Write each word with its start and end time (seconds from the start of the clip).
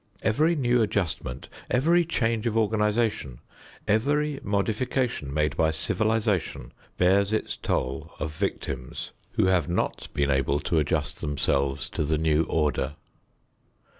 Every 0.23 0.55
new 0.55 0.81
adjustment, 0.81 1.47
every 1.69 2.05
change 2.05 2.47
of 2.47 2.57
organization, 2.57 3.37
every 3.87 4.39
modification 4.41 5.31
made 5.31 5.55
by 5.55 5.69
civilization, 5.69 6.71
bears 6.97 7.31
its 7.31 7.55
toll 7.55 8.11
of 8.19 8.33
victims 8.33 9.11
who 9.33 9.45
have 9.45 9.69
not 9.69 10.07
been 10.15 10.31
able 10.31 10.59
to 10.61 10.79
adjust 10.79 11.21
themselves 11.21 11.87
to 11.89 12.03
the 12.03 12.17
new 12.17 12.45
order. 12.45 12.95